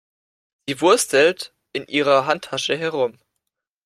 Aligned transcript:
Sie 0.67 0.81
wurstelt 0.81 1.53
in 1.73 1.85
ihrer 1.85 2.25
Handtasche 2.25 2.75
herum. 2.75 3.19